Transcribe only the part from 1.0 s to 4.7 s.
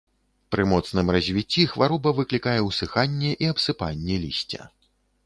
развіцці хвароба выклікае усыханне і абсыпанне лісця.